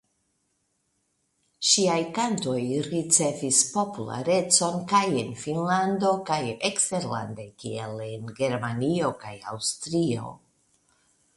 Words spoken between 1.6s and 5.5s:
Ŝiaj kantoj ricevis popularecon kaj en